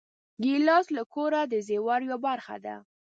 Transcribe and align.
ګیلاس 0.43 0.85
د 0.95 0.99
کور 1.13 1.33
د 1.51 1.53
زېور 1.67 1.99
یوه 2.07 2.17
برخه 2.25 2.55
ده. 2.65 2.75